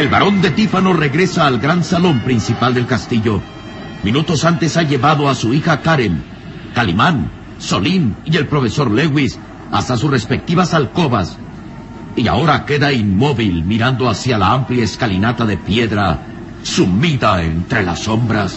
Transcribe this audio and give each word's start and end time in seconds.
De 0.00 0.50
Tífano 0.52 0.94
regresa 0.94 1.46
al 1.46 1.58
gran 1.58 1.84
salón 1.84 2.20
principal 2.20 2.72
del 2.72 2.86
castillo. 2.86 3.42
Minutos 4.02 4.46
antes 4.46 4.78
ha 4.78 4.82
llevado 4.82 5.28
a 5.28 5.34
su 5.34 5.52
hija 5.52 5.82
Karen, 5.82 6.22
Calimán, 6.74 7.30
Solín 7.58 8.16
y 8.24 8.38
el 8.38 8.46
profesor 8.46 8.90
Lewis 8.90 9.38
hasta 9.70 9.98
sus 9.98 10.10
respectivas 10.10 10.72
alcobas. 10.72 11.36
Y 12.16 12.28
ahora 12.28 12.64
queda 12.64 12.92
inmóvil 12.92 13.62
mirando 13.64 14.08
hacia 14.08 14.38
la 14.38 14.52
amplia 14.52 14.84
escalinata 14.84 15.44
de 15.44 15.58
piedra, 15.58 16.18
sumida 16.62 17.42
entre 17.42 17.82
las 17.82 18.00
sombras. 18.00 18.56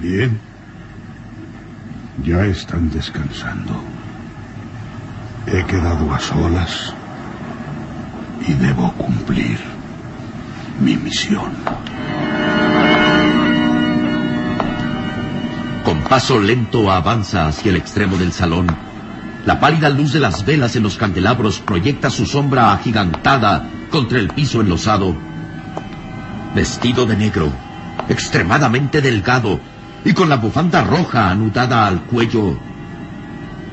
Bien. 0.00 0.40
Ya 2.24 2.46
están 2.46 2.90
descansando. 2.90 3.84
He 5.46 5.62
quedado 5.66 6.10
a 6.10 6.18
solas 6.18 6.94
y 8.46 8.52
debo 8.54 8.92
cumplir 8.92 9.58
mi 10.80 10.96
misión. 10.96 11.52
Con 15.84 16.00
paso 16.02 16.38
lento 16.40 16.90
avanza 16.90 17.46
hacia 17.46 17.70
el 17.70 17.76
extremo 17.76 18.16
del 18.16 18.32
salón. 18.32 18.66
La 19.46 19.58
pálida 19.58 19.88
luz 19.90 20.12
de 20.12 20.20
las 20.20 20.44
velas 20.44 20.76
en 20.76 20.84
los 20.84 20.96
candelabros 20.96 21.58
proyecta 21.58 22.10
su 22.10 22.26
sombra 22.26 22.72
agigantada 22.72 23.68
contra 23.90 24.18
el 24.18 24.28
piso 24.28 24.60
enlosado. 24.60 25.16
Vestido 26.54 27.06
de 27.06 27.16
negro, 27.16 27.52
extremadamente 28.08 29.00
delgado 29.00 29.60
y 30.04 30.12
con 30.12 30.28
la 30.28 30.36
bufanda 30.36 30.82
roja 30.84 31.30
anudada 31.30 31.86
al 31.86 32.02
cuello, 32.02 32.58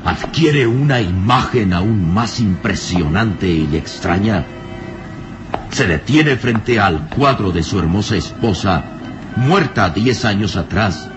adquiere 0.04 0.66
una 0.66 1.00
imagen 1.00 1.72
aún 1.72 2.12
más 2.12 2.40
impresionante 2.40 3.48
y 3.48 3.76
extraña 3.76 4.44
se 5.70 5.86
detiene 5.86 6.36
frente 6.36 6.80
al 6.80 7.08
cuadro 7.08 7.52
de 7.52 7.62
su 7.62 7.78
hermosa 7.78 8.16
esposa, 8.16 8.82
muerta 9.36 9.90
diez 9.90 10.24
años 10.24 10.56
atrás, 10.56 11.08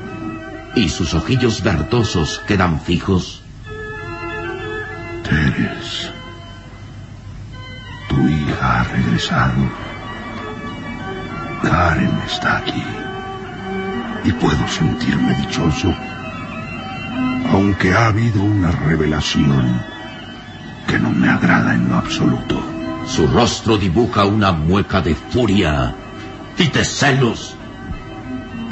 y 0.76 0.90
sus 0.90 1.14
ojillos 1.14 1.62
verdosos 1.64 2.42
quedan 2.48 2.80
fijos. 2.80 3.42
Teres, 5.24 6.12
tu 8.10 8.28
hija 8.28 8.82
ha 8.82 8.84
regresado. 8.84 9.54
Karen 11.64 12.12
está 12.26 12.58
aquí. 12.58 12.84
Y 14.26 14.32
puedo 14.34 14.68
sentirme 14.68 15.34
dichoso, 15.36 15.94
aunque 17.52 17.94
ha 17.94 18.08
habido 18.08 18.42
una 18.42 18.72
revelación 18.72 19.82
que 20.88 20.98
no 21.00 21.10
me 21.10 21.30
agrada 21.30 21.74
en 21.74 21.90
lo 21.90 21.96
absoluto. 21.96 22.73
Su 23.06 23.28
rostro 23.28 23.78
dibuja 23.78 24.26
una 24.26 24.52
mueca 24.52 25.02
de 25.02 25.14
furia 25.14 25.94
y 26.58 26.68
de 26.68 26.86
celos. 26.86 27.56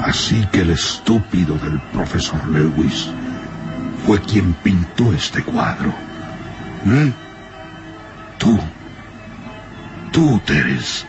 Así 0.00 0.46
que 0.50 0.62
el 0.62 0.70
estúpido 0.70 1.56
del 1.58 1.78
profesor 1.92 2.46
Lewis 2.48 3.08
fue 4.06 4.20
quien 4.20 4.52
pintó 4.54 5.12
este 5.12 5.42
cuadro. 5.42 5.92
¿Eh? 6.86 7.12
Tú, 8.38 8.58
tú, 10.10 10.40
Teres, 10.44 11.06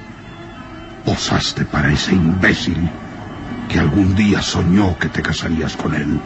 posaste 1.03 1.65
para 1.65 1.91
ese 1.91 2.13
imbécil 2.13 2.89
que 3.67 3.79
algún 3.79 4.13
día 4.15 4.41
soñó 4.41 4.97
que 4.99 5.09
te 5.09 5.21
casarías 5.21 5.75
con 5.75 5.95
él. 5.95 6.19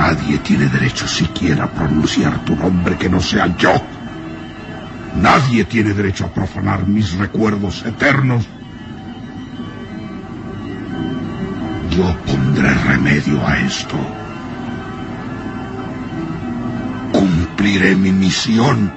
Nadie 0.00 0.38
tiene 0.38 0.68
derecho 0.68 1.08
siquiera 1.08 1.64
a 1.64 1.70
pronunciar 1.70 2.44
tu 2.44 2.54
nombre 2.54 2.96
que 2.96 3.08
no 3.08 3.20
sea 3.20 3.48
yo. 3.56 3.72
Nadie 5.16 5.64
tiene 5.64 5.92
derecho 5.92 6.26
a 6.26 6.28
profanar 6.28 6.86
mis 6.86 7.14
recuerdos 7.14 7.84
eternos. 7.84 8.46
Yo 11.90 12.16
pondré 12.26 12.72
remedio 12.74 13.44
a 13.44 13.58
esto. 13.58 13.96
Cumpliré 17.12 17.96
mi 17.96 18.12
misión. 18.12 18.92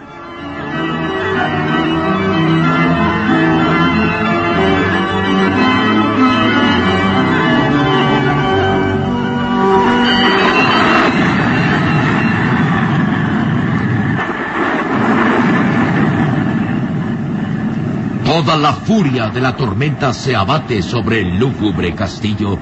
Toda 18.44 18.58
la 18.58 18.74
furia 18.74 19.30
de 19.30 19.40
la 19.40 19.56
tormenta 19.56 20.12
se 20.16 20.36
abate 20.36 20.82
sobre 20.82 21.20
el 21.20 21.38
lúgubre 21.38 21.94
castillo. 21.94 22.58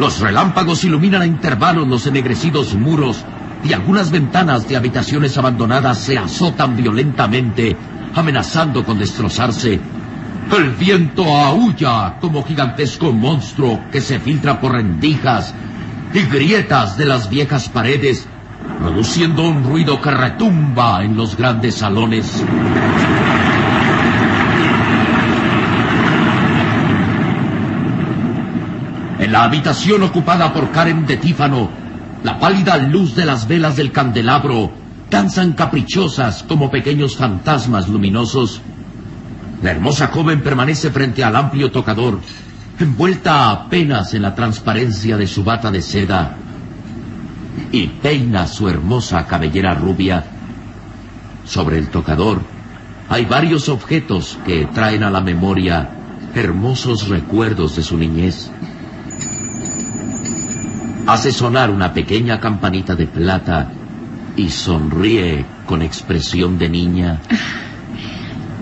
Los 0.00 0.18
relámpagos 0.18 0.82
iluminan 0.82 1.22
a 1.22 1.26
intervalos 1.26 1.86
los 1.86 2.08
ennegrecidos 2.08 2.74
muros 2.74 3.24
y 3.62 3.72
algunas 3.72 4.10
ventanas 4.10 4.66
de 4.66 4.76
habitaciones 4.76 5.38
abandonadas 5.38 5.98
se 5.98 6.18
azotan 6.18 6.76
violentamente, 6.76 7.76
amenazando 8.16 8.84
con 8.84 8.98
destrozarse. 8.98 9.78
El 10.58 10.70
viento 10.70 11.24
aúlla 11.24 12.16
como 12.20 12.42
gigantesco 12.42 13.12
monstruo 13.12 13.82
que 13.92 14.00
se 14.00 14.18
filtra 14.18 14.60
por 14.60 14.72
rendijas 14.72 15.54
y 16.12 16.22
grietas 16.22 16.98
de 16.98 17.04
las 17.04 17.30
viejas 17.30 17.68
paredes, 17.68 18.26
produciendo 18.80 19.48
un 19.48 19.62
ruido 19.62 20.00
que 20.00 20.10
retumba 20.10 21.04
en 21.04 21.16
los 21.16 21.36
grandes 21.36 21.76
salones. 21.76 22.44
La 29.30 29.44
habitación 29.44 30.02
ocupada 30.02 30.52
por 30.52 30.72
Karen 30.72 31.06
de 31.06 31.16
Tífano, 31.16 31.70
la 32.24 32.40
pálida 32.40 32.76
luz 32.78 33.14
de 33.14 33.24
las 33.24 33.46
velas 33.46 33.76
del 33.76 33.92
candelabro 33.92 34.72
danzan 35.08 35.52
caprichosas 35.52 36.42
como 36.42 36.68
pequeños 36.68 37.14
fantasmas 37.14 37.88
luminosos. 37.88 38.60
La 39.62 39.70
hermosa 39.70 40.08
joven 40.08 40.42
permanece 40.42 40.90
frente 40.90 41.22
al 41.22 41.36
amplio 41.36 41.70
tocador, 41.70 42.18
envuelta 42.80 43.52
apenas 43.52 44.14
en 44.14 44.22
la 44.22 44.34
transparencia 44.34 45.16
de 45.16 45.28
su 45.28 45.44
bata 45.44 45.70
de 45.70 45.82
seda, 45.82 46.34
y 47.70 47.86
peina 47.86 48.48
su 48.48 48.68
hermosa 48.68 49.28
cabellera 49.28 49.74
rubia. 49.74 50.24
Sobre 51.44 51.78
el 51.78 51.88
tocador 51.88 52.42
hay 53.08 53.26
varios 53.26 53.68
objetos 53.68 54.40
que 54.44 54.66
traen 54.66 55.04
a 55.04 55.10
la 55.10 55.20
memoria 55.20 55.88
hermosos 56.34 57.06
recuerdos 57.06 57.76
de 57.76 57.84
su 57.84 57.96
niñez. 57.96 58.50
Hace 61.10 61.32
sonar 61.32 61.70
una 61.70 61.92
pequeña 61.92 62.38
campanita 62.38 62.94
de 62.94 63.08
plata 63.08 63.68
y 64.36 64.48
sonríe 64.48 65.44
con 65.66 65.82
expresión 65.82 66.56
de 66.56 66.68
niña. 66.68 67.20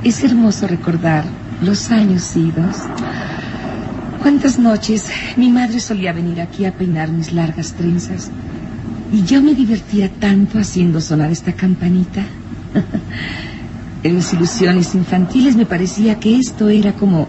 Es 0.03 0.25
hermoso 0.25 0.67
recordar 0.67 1.27
los 1.61 1.91
años 1.91 2.35
idos. 2.37 2.77
Cuántas 4.23 4.59
noches 4.59 5.11
mi 5.37 5.51
madre 5.51 5.79
solía 5.79 6.15
venir 6.15 6.41
aquí 6.41 6.65
a 6.65 6.73
peinar 6.73 7.11
mis 7.11 7.35
largas 7.35 7.75
trenzas 7.75 8.31
y 9.13 9.25
yo 9.25 9.43
me 9.43 9.53
divertía 9.53 10.09
tanto 10.09 10.59
haciendo 10.59 11.03
sonar 11.03 11.31
esta 11.31 11.53
campanita. 11.53 12.23
en 14.03 14.15
mis 14.15 14.33
ilusiones 14.33 14.95
infantiles 14.95 15.55
me 15.55 15.67
parecía 15.67 16.19
que 16.19 16.39
esto 16.39 16.71
era 16.71 16.95
como 16.95 17.29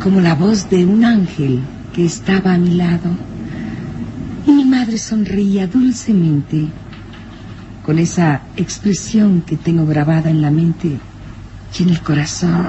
como 0.00 0.20
la 0.20 0.36
voz 0.36 0.70
de 0.70 0.86
un 0.86 1.04
ángel 1.04 1.62
que 1.92 2.04
estaba 2.04 2.54
a 2.54 2.58
mi 2.58 2.76
lado. 2.76 3.10
Madre 4.90 4.98
sonreía 4.98 5.68
dulcemente, 5.68 6.66
con 7.86 8.00
esa 8.00 8.42
expresión 8.56 9.42
que 9.42 9.56
tengo 9.56 9.86
grabada 9.86 10.30
en 10.30 10.42
la 10.42 10.50
mente 10.50 10.98
y 11.78 11.82
en 11.84 11.90
el 11.90 12.00
corazón. 12.00 12.66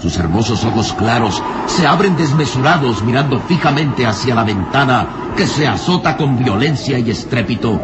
Sus 0.00 0.16
hermosos 0.16 0.64
ojos 0.64 0.92
claros 0.94 1.42
se 1.66 1.86
abren 1.86 2.16
desmesurados 2.16 3.02
mirando 3.04 3.38
fijamente 3.40 4.04
hacia 4.04 4.34
la 4.34 4.42
ventana 4.42 5.06
que 5.36 5.46
se 5.46 5.66
azota 5.66 6.16
con 6.16 6.36
violencia 6.38 6.98
y 6.98 7.10
estrépito. 7.10 7.80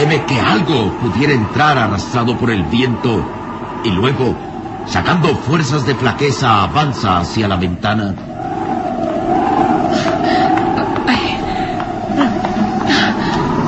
Teme 0.00 0.24
que 0.24 0.40
algo 0.40 0.98
pudiera 0.98 1.34
entrar 1.34 1.76
arrastrado 1.76 2.34
por 2.38 2.50
el 2.50 2.62
viento 2.62 3.22
y 3.84 3.90
luego, 3.90 4.34
sacando 4.86 5.36
fuerzas 5.36 5.84
de 5.84 5.94
flaqueza, 5.94 6.62
avanza 6.62 7.18
hacia 7.18 7.46
la 7.46 7.56
ventana. 7.56 8.14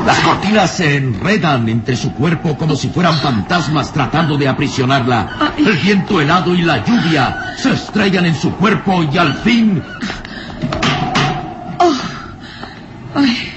Las 0.07 0.19
cortinas 0.21 0.71
se 0.71 0.97
enredan 0.97 1.69
entre 1.69 1.97
su 1.97 2.15
cuerpo 2.15 2.57
como 2.57 2.77
si 2.77 2.89
fueran 2.89 3.17
fantasmas 3.17 3.93
tratando 3.93 4.39
de 4.39 4.49
aprisionarla. 4.49 5.53
El 5.59 5.77
viento 5.77 6.19
helado 6.19 6.55
y 6.55 6.63
la 6.63 6.83
lluvia 6.83 7.55
se 7.59 7.75
estrellan 7.75 8.25
en 8.25 8.35
su 8.35 8.53
cuerpo 8.53 9.05
y 9.05 9.19
al 9.19 9.35
fin... 9.35 9.83
Oh, 11.79 11.95
ay, 13.17 13.53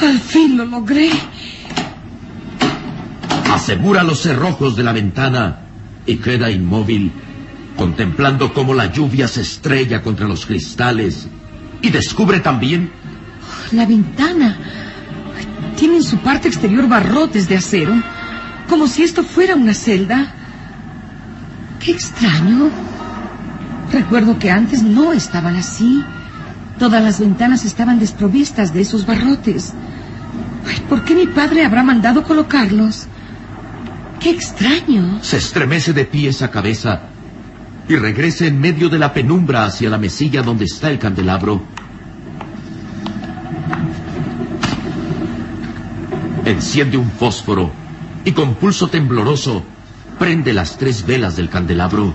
al 0.00 0.18
fin 0.18 0.56
lo 0.56 0.64
logré. 0.64 1.10
Asegura 3.70 4.02
los 4.02 4.22
cerrojos 4.22 4.74
de 4.74 4.82
la 4.82 4.90
ventana 4.90 5.60
y 6.04 6.16
queda 6.16 6.50
inmóvil, 6.50 7.12
contemplando 7.76 8.52
cómo 8.52 8.74
la 8.74 8.86
lluvia 8.86 9.28
se 9.28 9.42
estrella 9.42 10.02
contra 10.02 10.26
los 10.26 10.44
cristales. 10.44 11.28
Y 11.80 11.90
descubre 11.90 12.40
también... 12.40 12.90
La 13.70 13.86
ventana 13.86 14.56
tiene 15.76 15.98
en 15.98 16.02
su 16.02 16.18
parte 16.18 16.48
exterior 16.48 16.88
barrotes 16.88 17.48
de 17.48 17.58
acero, 17.58 17.94
como 18.68 18.88
si 18.88 19.04
esto 19.04 19.22
fuera 19.22 19.54
una 19.54 19.72
celda. 19.72 20.34
Qué 21.78 21.92
extraño. 21.92 22.70
Recuerdo 23.92 24.36
que 24.36 24.50
antes 24.50 24.82
no 24.82 25.12
estaban 25.12 25.54
así. 25.54 26.02
Todas 26.80 27.04
las 27.04 27.20
ventanas 27.20 27.64
estaban 27.64 28.00
desprovistas 28.00 28.74
de 28.74 28.80
esos 28.80 29.06
barrotes. 29.06 29.74
¿Por 30.88 31.04
qué 31.04 31.14
mi 31.14 31.28
padre 31.28 31.64
habrá 31.64 31.84
mandado 31.84 32.24
colocarlos? 32.24 33.06
Qué 34.20 34.30
extraño. 34.30 35.18
Se 35.22 35.38
estremece 35.38 35.94
de 35.94 36.04
pies 36.04 36.42
a 36.42 36.50
cabeza 36.50 37.00
y 37.88 37.96
regrese 37.96 38.46
en 38.46 38.60
medio 38.60 38.90
de 38.90 38.98
la 38.98 39.14
penumbra 39.14 39.64
hacia 39.64 39.88
la 39.88 39.96
mesilla 39.96 40.42
donde 40.42 40.66
está 40.66 40.90
el 40.90 40.98
candelabro. 40.98 41.62
Enciende 46.44 46.98
un 46.98 47.10
fósforo 47.10 47.72
y 48.24 48.32
con 48.32 48.54
pulso 48.56 48.88
tembloroso 48.88 49.64
prende 50.18 50.52
las 50.52 50.76
tres 50.76 51.06
velas 51.06 51.36
del 51.36 51.48
candelabro. 51.48 52.12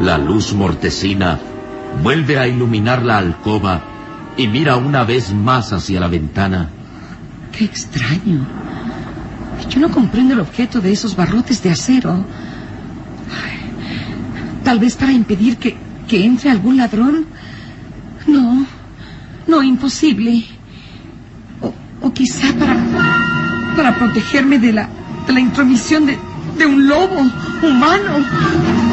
La 0.00 0.18
luz 0.18 0.54
mortecina 0.54 1.38
vuelve 2.02 2.38
a 2.38 2.46
iluminar 2.46 3.02
la 3.02 3.18
alcoba 3.18 3.82
y 4.36 4.46
mira 4.46 4.76
una 4.76 5.02
vez 5.02 5.34
más 5.34 5.72
hacia 5.72 5.98
la 5.98 6.06
ventana. 6.06 6.70
Qué 7.52 7.64
extraño. 7.64 8.69
Yo 9.70 9.78
no 9.80 9.90
comprendo 9.90 10.34
el 10.34 10.40
objeto 10.40 10.80
de 10.80 10.92
esos 10.92 11.14
barrotes 11.14 11.62
de 11.62 11.70
acero. 11.70 12.24
Tal 14.64 14.78
vez 14.78 14.96
para 14.96 15.12
impedir 15.12 15.56
que, 15.56 15.76
que 16.08 16.24
entre 16.24 16.50
algún 16.50 16.76
ladrón. 16.76 17.26
No, 18.26 18.66
no, 19.46 19.62
imposible. 19.62 20.44
O, 21.60 21.72
o 22.02 22.12
quizá 22.12 22.52
para, 22.54 22.76
para 23.76 23.94
protegerme 23.96 24.58
de 24.58 24.72
la, 24.72 24.88
de 25.26 25.32
la 25.32 25.40
intromisión 25.40 26.04
de, 26.06 26.18
de 26.58 26.66
un 26.66 26.88
lobo 26.88 27.20
humano. 27.62 28.89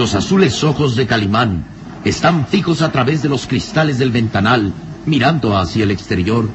Los 0.00 0.14
azules 0.14 0.64
ojos 0.64 0.96
de 0.96 1.06
Calimán 1.06 1.62
están 2.06 2.46
fijos 2.46 2.80
a 2.80 2.90
través 2.90 3.20
de 3.20 3.28
los 3.28 3.46
cristales 3.46 3.98
del 3.98 4.10
ventanal, 4.10 4.72
mirando 5.04 5.58
hacia 5.58 5.84
el 5.84 5.90
exterior. 5.90 6.48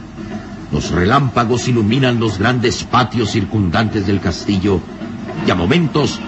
Los 0.72 0.90
relámpagos 0.90 1.68
iluminan 1.68 2.20
los 2.20 2.40
grandes 2.40 2.84
patios 2.86 3.30
circundantes 3.30 4.08
del 4.08 4.20
castillo 4.20 4.80
y 5.46 5.52
a 5.52 5.54
momentos 5.54 6.20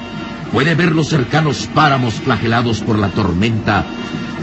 puede 0.53 0.75
ver 0.75 0.91
los 0.91 1.07
cercanos 1.07 1.67
páramos 1.74 2.13
flagelados 2.13 2.81
por 2.81 3.00
la 3.00 3.07
tormenta 3.07 3.83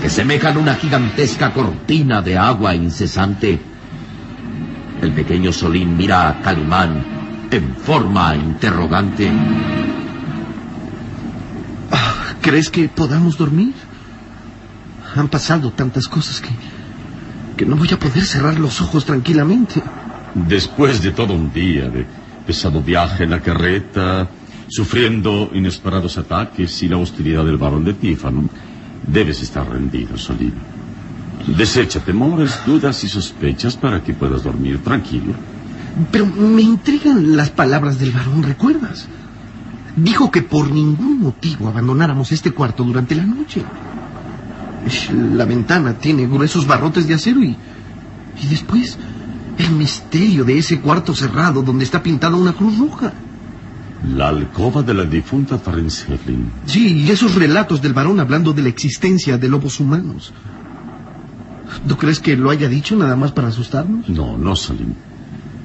que 0.02 0.10
semejan 0.10 0.56
una 0.56 0.74
gigantesca 0.74 1.52
cortina 1.52 2.22
de 2.22 2.36
agua 2.36 2.74
incesante. 2.74 3.60
El 5.00 5.12
pequeño 5.12 5.52
Solín 5.52 5.96
mira 5.96 6.28
a 6.28 6.42
Calimán 6.42 7.46
en 7.52 7.76
forma 7.76 8.34
interrogante. 8.34 9.30
¿Crees 12.54 12.70
que 12.70 12.88
podamos 12.88 13.36
dormir? 13.36 13.74
Han 15.16 15.26
pasado 15.26 15.72
tantas 15.72 16.06
cosas 16.06 16.40
que... 16.40 16.50
que 17.56 17.66
no 17.66 17.74
voy 17.74 17.88
a 17.90 17.98
poder 17.98 18.22
cerrar 18.22 18.60
los 18.60 18.80
ojos 18.80 19.04
tranquilamente. 19.04 19.82
Después 20.36 21.02
de 21.02 21.10
todo 21.10 21.34
un 21.34 21.52
día 21.52 21.88
de 21.88 22.06
pesado 22.46 22.80
viaje 22.80 23.24
en 23.24 23.30
la 23.30 23.40
carreta, 23.40 24.28
sufriendo 24.68 25.50
inesperados 25.52 26.16
ataques 26.16 26.80
y 26.84 26.86
la 26.86 26.98
hostilidad 26.98 27.44
del 27.44 27.56
barón 27.56 27.84
de 27.84 27.94
Tífano, 27.94 28.48
debes 29.04 29.42
estar 29.42 29.68
rendido, 29.68 30.16
Solín. 30.16 30.54
Desecha 31.48 31.98
temores, 32.04 32.60
dudas 32.64 33.02
y 33.02 33.08
sospechas 33.08 33.76
para 33.76 34.00
que 34.00 34.14
puedas 34.14 34.44
dormir 34.44 34.78
tranquilo. 34.78 35.34
Pero 36.12 36.26
me 36.26 36.62
intrigan 36.62 37.36
las 37.36 37.50
palabras 37.50 37.98
del 37.98 38.12
varón, 38.12 38.44
¿recuerdas? 38.44 39.08
Dijo 39.96 40.30
que 40.30 40.42
por 40.42 40.70
ningún 40.70 41.20
motivo 41.20 41.68
abandonáramos 41.68 42.32
este 42.32 42.50
cuarto 42.50 42.82
durante 42.82 43.14
la 43.14 43.24
noche. 43.24 43.62
La 45.34 45.44
ventana 45.44 45.94
tiene 45.94 46.26
gruesos 46.26 46.66
barrotes 46.66 47.06
de 47.06 47.14
acero 47.14 47.42
y... 47.42 47.56
Y 48.42 48.46
después, 48.48 48.98
el 49.58 49.70
misterio 49.70 50.44
de 50.44 50.58
ese 50.58 50.80
cuarto 50.80 51.14
cerrado 51.14 51.62
donde 51.62 51.84
está 51.84 52.02
pintada 52.02 52.36
una 52.36 52.52
cruz 52.52 52.76
roja. 52.78 53.12
La 54.16 54.28
alcoba 54.28 54.82
de 54.82 54.92
la 54.92 55.04
difunta 55.04 55.56
Terence. 55.58 56.06
Sí, 56.66 57.04
y 57.04 57.10
esos 57.10 57.36
relatos 57.36 57.80
del 57.80 57.94
varón 57.94 58.20
hablando 58.20 58.52
de 58.52 58.62
la 58.62 58.68
existencia 58.68 59.38
de 59.38 59.48
lobos 59.48 59.80
humanos. 59.80 60.32
¿Tú 61.88 61.96
crees 61.96 62.20
que 62.20 62.36
lo 62.36 62.50
haya 62.50 62.68
dicho 62.68 62.96
nada 62.96 63.16
más 63.16 63.32
para 63.32 63.48
asustarnos? 63.48 64.08
No, 64.08 64.36
no, 64.36 64.56
Salim. 64.56 64.94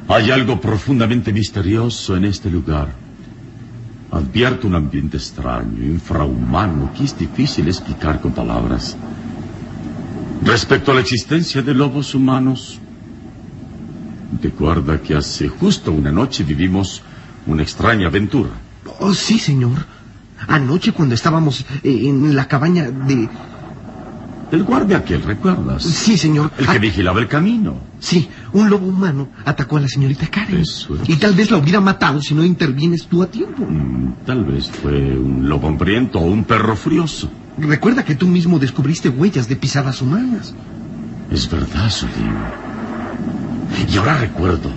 Hay 0.07 0.31
algo 0.31 0.61
profundamente 0.61 1.33
misterioso 1.33 2.15
en 2.15 2.25
este 2.25 2.49
lugar. 2.49 3.08
Advierto 4.11 4.67
un 4.67 4.75
ambiente 4.75 5.17
extraño, 5.17 5.83
infrahumano, 5.83 6.91
que 6.93 7.03
es 7.03 7.17
difícil 7.17 7.67
explicar 7.67 8.19
con 8.19 8.31
palabras. 8.31 8.97
Respecto 10.43 10.91
a 10.91 10.95
la 10.95 11.01
existencia 11.01 11.61
de 11.61 11.73
lobos 11.73 12.15
humanos, 12.15 12.79
recuerda 14.41 14.99
que 15.01 15.15
hace 15.15 15.47
justo 15.47 15.91
una 15.91 16.11
noche 16.11 16.43
vivimos 16.43 17.03
una 17.45 17.61
extraña 17.61 18.07
aventura. 18.07 18.49
Oh, 18.99 19.13
sí, 19.13 19.37
señor. 19.37 19.85
Anoche 20.47 20.91
cuando 20.93 21.15
estábamos 21.15 21.65
eh, 21.83 22.07
en 22.07 22.35
la 22.35 22.47
cabaña 22.47 22.89
de... 22.89 23.29
El 24.51 24.63
guardia 24.63 24.97
aquel, 24.97 25.21
¿recuerdas? 25.21 25.83
Sí, 25.83 26.17
señor. 26.17 26.51
El 26.57 26.65
que 26.65 26.71
Ah, 26.71 26.77
vigilaba 26.79 27.19
el 27.19 27.27
camino. 27.27 27.77
Sí, 27.99 28.27
un 28.53 28.69
lobo 28.69 28.87
humano 28.87 29.29
atacó 29.45 29.77
a 29.77 29.81
la 29.81 29.87
señorita 29.87 30.25
Karen. 30.27 30.57
Eso 30.57 30.95
es. 30.95 31.07
Y 31.07 31.17
tal 31.17 31.35
vez 31.35 31.51
la 31.51 31.57
hubiera 31.57 31.79
matado 31.79 32.19
si 32.21 32.33
no 32.33 32.43
intervienes 32.43 33.05
tú 33.05 33.21
a 33.21 33.27
tiempo. 33.27 33.63
Mm, 33.67 34.25
Tal 34.25 34.43
vez 34.45 34.69
fue 34.71 34.91
un 35.17 35.47
lobo 35.47 35.67
hambriento 35.67 36.19
o 36.19 36.25
un 36.25 36.43
perro 36.45 36.75
furioso. 36.75 37.29
Recuerda 37.59 38.03
que 38.03 38.15
tú 38.15 38.27
mismo 38.27 38.57
descubriste 38.57 39.09
huellas 39.09 39.47
de 39.47 39.55
pisadas 39.55 40.01
humanas. 40.01 40.55
Es 41.31 41.49
verdad, 41.49 41.89
Salim. 41.89 42.33
Y 43.91 43.97
ahora 43.97 44.17
recuerdo. 44.17 44.71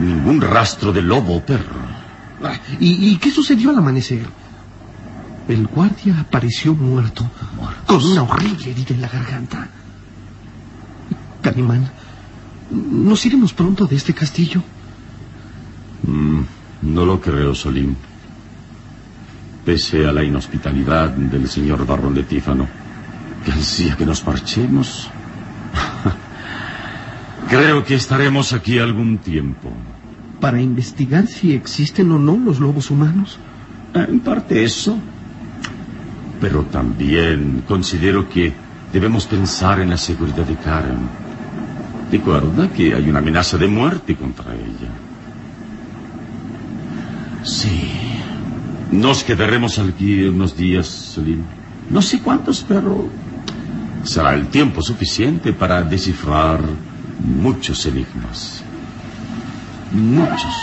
Ningún 0.00 0.40
rastro 0.40 0.92
de 0.92 1.02
lobo 1.02 1.36
o 1.36 1.40
perro. 1.44 1.76
Ah, 2.42 2.54
¿Y, 2.80 3.10
y 3.10 3.16
qué 3.16 3.30
sucedió 3.30 3.70
al 3.70 3.78
amanecer? 3.78 4.22
El 5.48 5.66
guardia 5.66 6.20
apareció 6.20 6.74
muerto, 6.74 7.28
con 7.86 8.04
una 8.04 8.22
horrible 8.22 8.70
herida 8.70 8.94
en 8.94 9.00
la 9.00 9.08
garganta. 9.08 9.68
Calimán, 11.42 11.90
¿nos 12.70 13.24
iremos 13.26 13.52
pronto 13.52 13.86
de 13.86 13.96
este 13.96 14.12
castillo? 14.14 14.62
Mm, 16.02 16.40
no 16.82 17.04
lo 17.04 17.20
creo, 17.20 17.54
Solim. 17.54 17.94
Pese 19.64 20.06
a 20.06 20.12
la 20.12 20.24
inhospitalidad 20.24 21.10
del 21.10 21.48
señor 21.48 21.86
Barrón 21.86 22.14
de 22.14 22.22
Tífano, 22.22 22.66
que 23.44 23.52
ansía 23.52 23.96
que 23.96 24.06
nos 24.06 24.26
marchemos. 24.26 25.10
creo 27.48 27.84
que 27.84 27.94
estaremos 27.94 28.52
aquí 28.52 28.78
algún 28.78 29.18
tiempo. 29.18 29.70
Para 30.40 30.60
investigar 30.60 31.26
si 31.26 31.52
existen 31.52 32.12
o 32.12 32.18
no 32.18 32.36
los 32.36 32.60
lobos 32.60 32.90
humanos. 32.90 33.38
En 33.94 34.20
parte 34.20 34.62
eso. 34.64 34.98
Pero 36.40 36.64
también 36.64 37.64
considero 37.66 38.28
que 38.28 38.52
debemos 38.92 39.26
pensar 39.26 39.80
en 39.80 39.90
la 39.90 39.96
seguridad 39.96 40.44
de 40.44 40.56
Karen. 40.56 41.08
Recuerda 42.10 42.68
que 42.68 42.94
hay 42.94 43.08
una 43.08 43.18
amenaza 43.18 43.58
de 43.58 43.66
muerte 43.66 44.16
contra 44.16 44.54
ella. 44.54 44.90
Sí. 47.44 47.92
Nos 48.90 49.22
quedaremos 49.22 49.78
aquí 49.78 50.24
unos 50.24 50.56
días, 50.56 50.86
Salim. 50.86 51.42
No 51.90 52.00
sé 52.00 52.20
cuántos, 52.20 52.64
pero 52.66 53.08
será 54.04 54.34
el 54.34 54.46
tiempo 54.48 54.82
suficiente 54.82 55.52
para 55.52 55.82
descifrar 55.82 56.60
muchos 57.20 57.84
enigmas. 57.86 58.62
Muchos. 59.92 60.54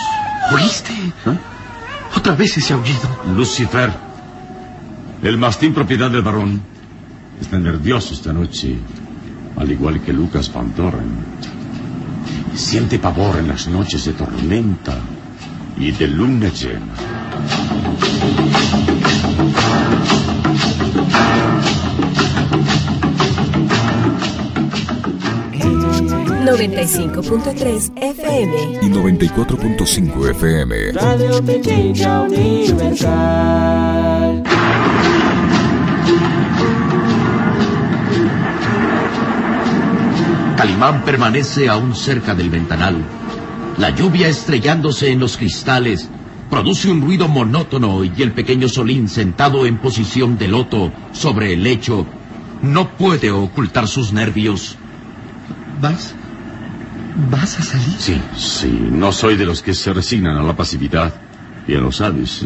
¿Oíste? 0.54 0.94
¿Eh? 0.94 1.38
Otra 2.16 2.34
vez 2.36 2.58
ese 2.58 2.74
aullido. 2.74 3.10
Lucifer, 3.36 3.92
el 5.24 5.38
mastín 5.38 5.74
propiedad 5.74 6.10
del 6.12 6.22
varón, 6.22 6.62
está 7.40 7.58
nervioso 7.58 8.14
esta 8.14 8.34
noche, 8.34 8.76
al 9.58 9.72
igual 9.72 10.02
que 10.02 10.14
Lucas 10.14 10.52
Van 10.54 10.74
Doren. 10.76 11.10
Siente 12.54 13.00
pavor 13.00 13.38
en 13.38 13.48
las 13.48 13.68
noches 13.68 14.06
de 14.06 14.14
tormenta 14.14 14.98
y 15.78 15.92
de 15.92 16.08
luna 16.08 16.50
llena. 16.50 16.94
95.3 26.46 27.92
FM. 27.96 28.80
y 28.82 28.90
94.5 28.90 30.30
FM. 30.30 30.92
Radio 30.94 31.44
Pequeña 31.44 32.22
Universal. 32.22 33.36
Calimán 40.56 41.04
permanece 41.04 41.68
aún 41.70 41.96
cerca 41.96 42.34
del 42.34 42.50
ventanal. 42.50 42.96
La 43.78 43.90
lluvia 43.90 44.30
estrellándose 44.30 45.12
en 45.12 45.20
los 45.20 45.38
cristales 45.38 46.10
produce 46.50 46.90
un 46.90 47.02
ruido 47.02 47.28
monótono 47.28 48.04
y 48.06 48.22
el 48.22 48.32
pequeño 48.32 48.70
Solín 48.70 49.10
sentado 49.10 49.66
en 49.66 49.78
posición 49.78 50.38
de 50.38 50.48
loto 50.48 50.94
sobre 51.12 51.54
el 51.54 51.64
lecho 51.64 52.06
No 52.62 52.90
puede 52.90 53.32
ocultar 53.32 53.88
sus 53.88 54.14
nervios. 54.14 54.78
¿Vas? 55.82 56.16
¿Vas 57.30 57.60
a 57.60 57.64
salir? 57.64 57.96
Sí, 58.00 58.22
sí. 58.38 58.88
No 58.92 59.12
soy 59.12 59.36
de 59.36 59.46
los 59.46 59.62
que 59.62 59.74
se 59.74 59.94
resignan 59.94 60.38
a 60.38 60.44
la 60.44 60.56
pasividad. 60.56 61.14
Bien 61.68 61.82
lo 61.84 61.92
sabes. 61.92 62.46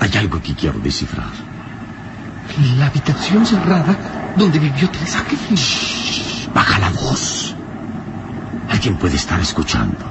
Hay 0.00 0.10
algo 0.16 0.40
que 0.40 0.54
quiero 0.54 0.78
descifrar. 0.78 1.28
La 2.78 2.86
habitación 2.86 3.44
cerrada 3.44 4.32
donde 4.36 4.58
vivió 4.58 4.88
Teresa 4.90 5.22
Griffin. 5.24 6.33
Baja 6.54 6.78
la 6.78 6.90
voz. 6.90 7.54
Alguien 8.70 8.96
puede 8.96 9.16
estar 9.16 9.40
escuchando. 9.40 10.04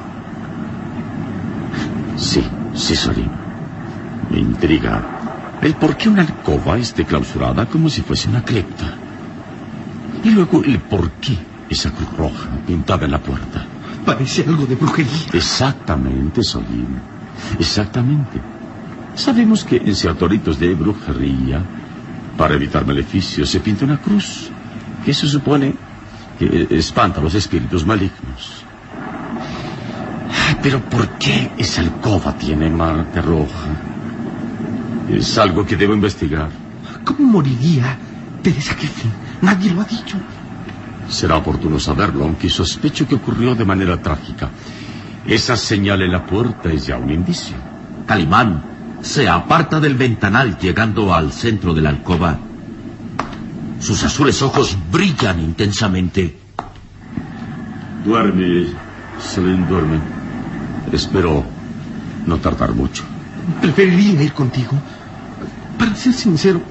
Sí, 2.17 2.43
sí, 2.73 2.95
Sorín. 2.95 3.31
Me 4.29 4.39
intriga 4.39 5.01
el 5.61 5.75
por 5.75 5.95
qué 5.95 6.09
una 6.09 6.21
alcoba 6.21 6.77
esté 6.77 7.05
clausurada 7.05 7.65
como 7.65 7.89
si 7.89 8.01
fuese 8.01 8.27
una 8.29 8.43
cripta. 8.43 8.93
Y 10.23 10.31
luego 10.31 10.63
el 10.63 10.79
por 10.79 11.09
qué 11.11 11.37
esa 11.69 11.91
cruz 11.91 12.09
roja 12.17 12.49
pintada 12.67 13.05
en 13.05 13.11
la 13.11 13.19
puerta. 13.19 13.65
Parece 14.05 14.43
algo 14.45 14.65
de 14.65 14.75
brujería. 14.75 15.27
Exactamente, 15.31 16.43
Solín. 16.43 16.99
Exactamente. 17.59 18.41
Sabemos 19.15 19.63
que 19.63 19.77
en 19.77 19.95
ciertos 19.95 20.29
ritos 20.29 20.59
de 20.59 20.73
brujería, 20.73 21.61
para 22.37 22.55
evitar 22.55 22.85
maleficios, 22.85 23.49
se 23.49 23.59
pinta 23.59 23.85
una 23.85 23.97
cruz 23.97 24.49
que 25.05 25.13
se 25.13 25.27
supone 25.27 25.75
que 26.37 26.67
espanta 26.71 27.19
a 27.19 27.23
los 27.23 27.35
espíritus 27.35 27.85
malignos. 27.85 28.63
Pero 30.61 30.79
¿por 30.81 31.07
qué 31.19 31.51
esa 31.57 31.81
alcoba 31.81 32.33
tiene 32.37 32.69
marca 32.69 33.21
roja? 33.21 33.69
Es 35.09 35.37
algo 35.37 35.65
que 35.65 35.75
debo 35.75 35.93
investigar. 35.93 36.49
¿Cómo 37.03 37.27
moriría 37.27 37.97
Teresa 38.41 38.73
Griffin? 38.75 39.11
Nadie 39.41 39.71
lo 39.71 39.81
ha 39.81 39.85
dicho. 39.85 40.17
Será 41.09 41.37
oportuno 41.37 41.79
saberlo, 41.79 42.23
aunque 42.23 42.49
sospecho 42.49 43.07
que 43.07 43.15
ocurrió 43.15 43.55
de 43.55 43.65
manera 43.65 44.01
trágica. 44.01 44.49
Esa 45.27 45.55
señal 45.57 46.01
en 46.01 46.11
la 46.11 46.25
puerta 46.25 46.71
es 46.71 46.87
ya 46.87 46.97
un 46.97 47.11
indicio. 47.11 47.55
Calimán 48.05 48.63
se 49.01 49.27
aparta 49.27 49.79
del 49.79 49.95
ventanal 49.95 50.57
llegando 50.57 51.13
al 51.13 51.31
centro 51.33 51.73
de 51.73 51.81
la 51.81 51.89
alcoba. 51.89 52.37
Sus 53.83 54.01
azules 54.05 54.41
ojos 54.41 54.77
brillan 54.93 55.41
intensamente. 55.41 56.33
Duerme, 58.05 58.67
Selene, 59.19 59.67
duerme. 59.67 59.99
Espero 60.93 61.43
no 62.25 62.37
tardar 62.37 62.73
mucho. 62.73 63.03
Preferiría 63.61 64.23
ir 64.23 64.31
contigo. 64.31 64.71
Para 65.77 65.93
ser 65.95 66.13
sincero, 66.13 66.61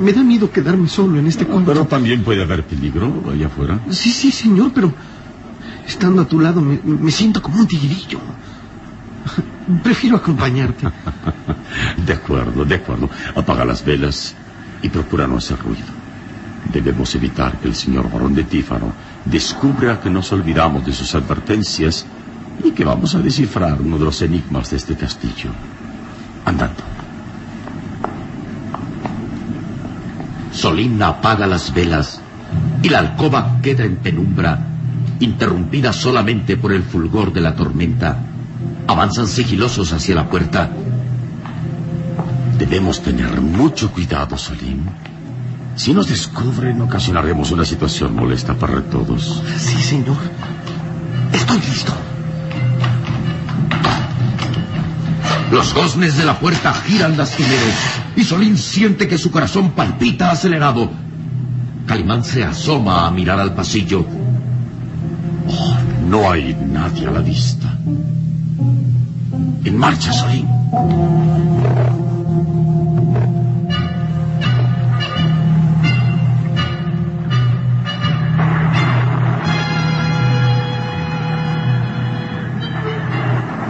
me 0.00 0.12
da 0.12 0.24
miedo 0.24 0.50
quedarme 0.50 0.88
solo 0.88 1.20
en 1.20 1.28
este 1.28 1.46
cuarto. 1.46 1.66
Pero 1.66 1.84
también 1.86 2.24
puede 2.24 2.42
haber 2.42 2.64
peligro 2.64 3.22
allá 3.32 3.46
afuera. 3.46 3.78
Sí, 3.90 4.10
sí, 4.10 4.32
señor, 4.32 4.72
pero 4.74 4.92
estando 5.86 6.22
a 6.22 6.24
tu 6.24 6.40
lado 6.40 6.60
me, 6.60 6.80
me 6.82 7.12
siento 7.12 7.40
como 7.40 7.60
un 7.60 7.68
tigrillo. 7.68 8.18
Prefiero 9.84 10.16
acompañarte. 10.16 10.88
de 12.06 12.12
acuerdo, 12.12 12.64
de 12.64 12.74
acuerdo. 12.74 13.08
Apaga 13.36 13.64
las 13.64 13.84
velas 13.84 14.34
y 14.82 14.88
procura 14.88 15.28
no 15.28 15.36
hacer 15.36 15.60
ruido. 15.60 16.05
Debemos 16.72 17.14
evitar 17.14 17.58
que 17.58 17.68
el 17.68 17.74
señor 17.74 18.10
barón 18.10 18.34
de 18.34 18.44
Tífano 18.44 18.92
descubra 19.24 20.00
que 20.00 20.10
nos 20.10 20.32
olvidamos 20.32 20.84
de 20.84 20.92
sus 20.92 21.14
advertencias 21.14 22.06
y 22.64 22.72
que 22.72 22.84
vamos 22.84 23.14
a 23.14 23.20
descifrar 23.20 23.80
uno 23.80 23.98
de 23.98 24.04
los 24.04 24.22
enigmas 24.22 24.70
de 24.70 24.76
este 24.76 24.96
castillo. 24.96 25.50
Andando. 26.44 26.82
Solín 30.52 31.02
apaga 31.02 31.46
las 31.46 31.72
velas 31.72 32.20
y 32.82 32.88
la 32.88 33.00
alcoba 33.00 33.58
queda 33.62 33.84
en 33.84 33.96
penumbra, 33.96 34.58
interrumpida 35.20 35.92
solamente 35.92 36.56
por 36.56 36.72
el 36.72 36.82
fulgor 36.82 37.32
de 37.32 37.40
la 37.40 37.54
tormenta. 37.54 38.16
Avanzan 38.86 39.26
sigilosos 39.26 39.92
hacia 39.92 40.14
la 40.14 40.28
puerta. 40.28 40.70
Debemos 42.58 43.02
tener 43.02 43.40
mucho 43.40 43.92
cuidado, 43.92 44.38
Solín. 44.38 44.86
Si 45.76 45.92
nos 45.92 46.08
descubren, 46.08 46.80
ocasionaremos 46.80 47.50
una 47.50 47.64
situación 47.64 48.14
molesta 48.16 48.54
para 48.54 48.82
todos. 48.82 49.42
Sí, 49.58 49.80
señor. 49.82 50.16
Estoy 51.32 51.58
listo. 51.60 51.92
Los 55.52 55.74
goznes 55.74 56.16
de 56.16 56.24
la 56.24 56.40
puerta 56.40 56.72
giran 56.72 57.16
lastimeros 57.16 57.74
y 58.16 58.24
Solín 58.24 58.56
siente 58.56 59.06
que 59.06 59.18
su 59.18 59.30
corazón 59.30 59.72
palpita 59.72 60.30
acelerado. 60.30 60.90
Calimán 61.86 62.24
se 62.24 62.42
asoma 62.42 63.06
a 63.06 63.10
mirar 63.10 63.38
al 63.38 63.54
pasillo. 63.54 64.04
Oh, 65.48 65.76
no 66.08 66.30
hay 66.30 66.54
nadie 66.54 67.06
a 67.06 67.10
la 67.10 67.20
vista. 67.20 67.78
En 69.64 69.76
marcha, 69.76 70.10
Solín. 70.12 70.46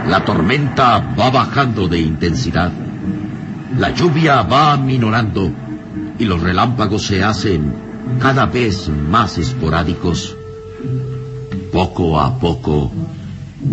La 0.07 0.23
tormenta 0.23 0.99
va 1.19 1.29
bajando 1.29 1.89
de 1.89 1.99
intensidad. 1.99 2.71
La 3.77 3.93
lluvia 3.93 4.41
va 4.41 4.71
aminorando 4.71 5.51
y 6.17 6.23
los 6.23 6.41
relámpagos 6.41 7.07
se 7.07 7.25
hacen 7.25 7.73
cada 8.17 8.45
vez 8.45 8.87
más 8.87 9.37
esporádicos. 9.37 10.37
Poco 11.73 12.21
a 12.21 12.39
poco, 12.39 12.89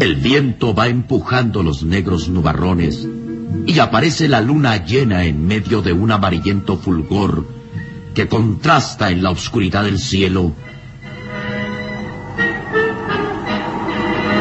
el 0.00 0.16
viento 0.16 0.74
va 0.74 0.88
empujando 0.88 1.62
los 1.62 1.84
negros 1.84 2.28
nubarrones 2.28 3.06
y 3.64 3.78
aparece 3.78 4.26
la 4.26 4.40
luna 4.40 4.84
llena 4.84 5.26
en 5.26 5.46
medio 5.46 5.82
de 5.82 5.92
un 5.92 6.10
amarillento 6.10 6.76
fulgor 6.78 7.46
que 8.12 8.26
contrasta 8.26 9.12
en 9.12 9.22
la 9.22 9.30
oscuridad 9.30 9.84
del 9.84 10.00
cielo. 10.00 10.52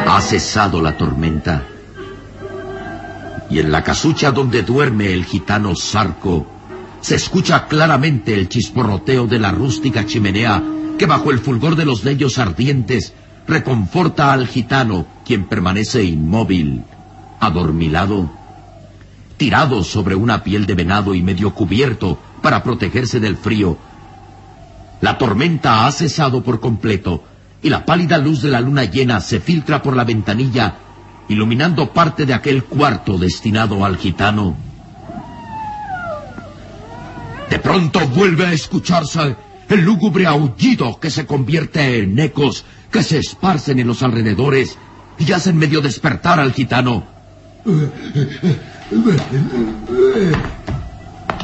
Ha 0.08 0.20
cesado 0.20 0.82
la 0.82 0.96
tormenta 0.96 1.62
y 3.50 3.58
en 3.58 3.70
la 3.70 3.82
casucha 3.82 4.30
donde 4.32 4.62
duerme 4.62 5.12
el 5.12 5.24
gitano 5.24 5.74
Sarco 5.76 6.46
se 7.00 7.16
escucha 7.16 7.66
claramente 7.66 8.32
el 8.32 8.48
chisporroteo 8.48 9.26
de 9.26 9.38
la 9.38 9.52
rústica 9.52 10.06
chimenea 10.06 10.62
que 10.98 11.04
bajo 11.04 11.30
el 11.30 11.38
fulgor 11.38 11.76
de 11.76 11.84
los 11.84 12.02
leños 12.02 12.38
ardientes 12.38 13.12
reconforta 13.46 14.32
al 14.32 14.46
gitano, 14.46 15.06
quien 15.22 15.44
permanece 15.44 16.02
inmóvil, 16.02 16.82
adormilado, 17.40 18.30
tirado 19.36 19.84
sobre 19.84 20.14
una 20.14 20.42
piel 20.42 20.64
de 20.64 20.74
venado 20.74 21.14
y 21.14 21.22
medio 21.22 21.52
cubierto 21.54 22.18
para 22.40 22.62
protegerse 22.62 23.20
del 23.20 23.36
frío. 23.36 23.76
La 25.02 25.18
tormenta 25.18 25.86
ha 25.86 25.92
cesado 25.92 26.42
por 26.42 26.60
completo 26.60 27.22
y 27.62 27.68
la 27.68 27.84
pálida 27.84 28.16
luz 28.16 28.40
de 28.40 28.50
la 28.50 28.62
luna 28.62 28.84
llena 28.84 29.20
se 29.20 29.40
filtra 29.40 29.82
por 29.82 29.94
la 29.94 30.04
ventanilla 30.04 30.76
iluminando 31.28 31.92
parte 31.92 32.26
de 32.26 32.34
aquel 32.34 32.64
cuarto 32.64 33.18
destinado 33.18 33.84
al 33.84 33.96
gitano. 33.96 34.56
De 37.50 37.58
pronto 37.58 38.00
vuelve 38.08 38.46
a 38.46 38.52
escucharse 38.52 39.36
el 39.68 39.80
lúgubre 39.80 40.26
aullido 40.26 40.98
que 41.00 41.10
se 41.10 41.26
convierte 41.26 42.00
en 42.02 42.18
ecos 42.18 42.64
que 42.90 43.02
se 43.02 43.18
esparcen 43.18 43.78
en 43.78 43.86
los 43.86 44.02
alrededores 44.02 44.78
y 45.18 45.32
hacen 45.32 45.56
medio 45.56 45.80
despertar 45.80 46.38
al 46.38 46.52
gitano. 46.52 47.04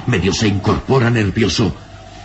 Medio 0.06 0.32
se 0.32 0.48
incorpora 0.48 1.10
nervioso. 1.10 1.74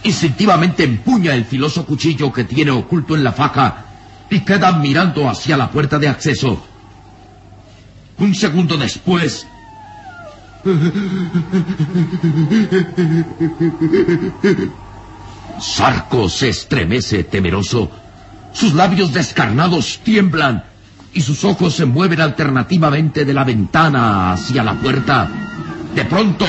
Instintivamente 0.04 0.84
empuña 0.84 1.34
el 1.34 1.46
filoso 1.46 1.86
cuchillo 1.86 2.32
que 2.32 2.44
tiene 2.44 2.72
oculto 2.72 3.16
en 3.16 3.24
la 3.24 3.32
faja 3.32 3.86
y 4.30 4.42
queda 4.42 4.72
mirando 4.74 5.30
hacia 5.30 5.58
la 5.58 5.72
puerta 5.72 5.98
de 5.98 6.08
acceso. 6.08 6.75
Un 8.18 8.34
segundo 8.34 8.78
después... 8.78 9.46
Sarco 15.60 16.30
se 16.30 16.50
estremece 16.50 17.24
temeroso. 17.24 17.90
Sus 18.54 18.74
labios 18.74 19.14
descarnados 19.14 20.00
tiemblan 20.04 20.64
y 21.14 21.22
sus 21.22 21.44
ojos 21.44 21.76
se 21.76 21.86
mueven 21.86 22.22
alternativamente 22.22 23.26
de 23.26 23.34
la 23.34 23.44
ventana 23.44 24.34
hacia 24.34 24.64
la 24.64 24.74
puerta. 24.74 25.30
De 25.94 26.06
pronto... 26.06 26.46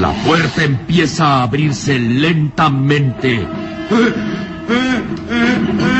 La 0.00 0.12
puerta 0.24 0.64
empieza 0.64 1.26
a 1.26 1.42
abrirse 1.44 1.98
lentamente. 1.98 3.46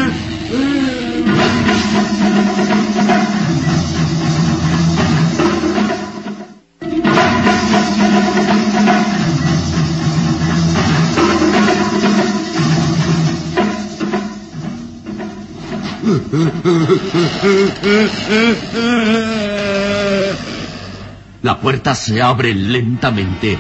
La 21.43 21.61
puerta 21.61 21.95
se 21.95 22.23
abre 22.23 22.55
lentamente 22.55 23.59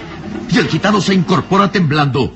y 0.51 0.59
el 0.59 0.69
gitano 0.69 1.01
se 1.01 1.15
incorpora 1.15 1.71
temblando. 1.73 2.33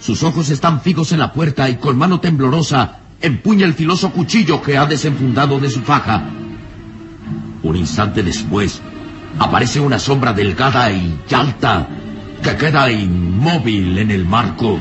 Sus 0.00 0.22
ojos 0.22 0.50
están 0.50 0.80
fijos 0.80 1.12
en 1.12 1.20
la 1.20 1.32
puerta 1.32 1.68
y 1.68 1.76
con 1.76 1.96
mano 1.96 2.20
temblorosa 2.20 3.00
empuña 3.20 3.66
el 3.66 3.74
filoso 3.74 4.10
cuchillo 4.10 4.62
que 4.62 4.78
ha 4.78 4.86
desenfundado 4.86 5.58
de 5.58 5.70
su 5.70 5.80
faja. 5.82 6.22
Un 7.62 7.76
instante 7.76 8.22
después, 8.22 8.80
aparece 9.38 9.80
una 9.80 9.98
sombra 9.98 10.32
delgada 10.32 10.90
y 10.90 11.18
alta 11.32 11.88
que 12.42 12.56
queda 12.56 12.90
inmóvil 12.90 13.98
en 13.98 14.10
el 14.10 14.24
marco. 14.24 14.78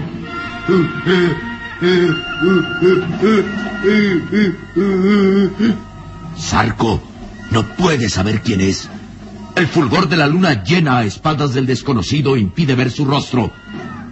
Sarco 6.38 7.02
no 7.52 7.63
puede 7.76 8.10
saber 8.10 8.42
quién 8.42 8.62
es. 8.62 8.90
El 9.56 9.68
fulgor 9.68 10.08
de 10.08 10.18
la 10.18 10.28
luna 10.28 10.63
llena 10.63 10.98
a 11.00 11.06
espaldas 11.06 11.54
del 11.54 11.66
desconocido 11.66 12.38
impide 12.38 12.76
ver 12.76 12.92
su 12.92 13.06
rostro. 13.06 13.52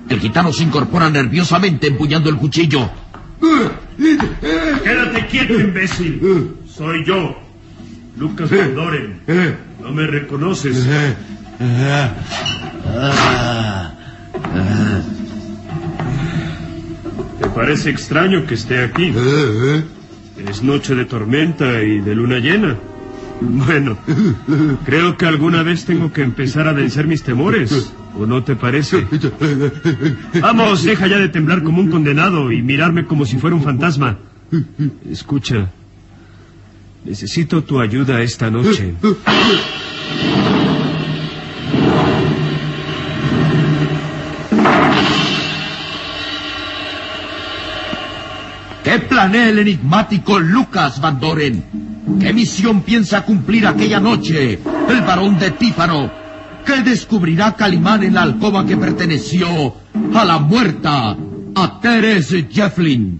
El 0.10 0.20
gitano 0.20 0.52
se 0.54 0.64
incorpora 0.64 1.10
nerviosamente 1.10 1.88
empuñando 1.88 2.30
el 2.30 2.38
cuchillo. 2.38 2.90
Quédate 4.84 5.28
quieto, 5.28 5.60
imbécil. 5.60 6.56
Soy 6.68 7.06
yo, 7.06 7.36
Lucas 8.18 8.50
Doren. 8.50 9.22
¿No 9.82 9.92
me 9.92 10.08
reconoces? 10.08 10.88
Parece 17.56 17.90
extraño 17.90 18.46
que 18.46 18.56
esté 18.56 18.84
aquí? 18.84 19.14
Es 20.48 20.62
noche 20.62 20.94
de 20.94 21.06
tormenta 21.06 21.82
y 21.82 22.02
de 22.02 22.14
luna 22.14 22.40
llena. 22.40 22.76
Bueno, 23.42 23.98
creo 24.86 25.18
que 25.18 25.26
alguna 25.26 25.64
vez 25.64 25.86
tengo 25.86 26.12
que 26.12 26.22
empezar 26.22 26.68
a 26.68 26.74
vencer 26.74 27.08
mis 27.08 27.24
temores. 27.24 27.92
¿O 28.18 28.26
no 28.26 28.44
te 28.44 28.56
parece? 28.56 29.06
Vamos, 30.42 30.84
deja 30.84 31.08
ya 31.08 31.18
de 31.18 31.30
temblar 31.30 31.64
como 31.64 31.82
un 31.82 31.90
condenado 31.90 32.52
y 32.52 32.62
mirarme 32.62 33.06
como 33.06 33.26
si 33.26 33.38
fuera 33.38 33.56
un 33.56 33.64
fantasma. 33.64 34.18
Escucha, 35.10 35.72
necesito 37.04 37.64
tu 37.64 37.80
ayuda 37.80 38.22
esta 38.22 38.50
noche. 38.50 38.94
¿Qué 48.96 49.02
planea 49.02 49.50
el 49.50 49.60
enigmático 49.60 50.40
Lucas 50.40 51.02
Van 51.02 51.20
Doren? 51.20 51.66
¿Qué 52.18 52.32
misión 52.32 52.82
piensa 52.82 53.26
cumplir 53.26 53.68
aquella 53.68 54.00
noche 54.00 54.54
el 54.88 55.02
varón 55.02 55.38
de 55.38 55.52
Tífano? 55.52 56.10
¿Qué 56.66 56.82
descubrirá 56.82 57.58
Calimán 57.58 58.04
en 58.04 58.14
la 58.14 58.22
alcoba 58.22 58.66
que 58.66 58.78
perteneció 58.78 59.76
a 60.14 60.24
la 60.24 60.40
muerta, 60.40 61.18
a 61.56 61.80
Teres 61.82 62.34
Jefflin? 62.50 63.20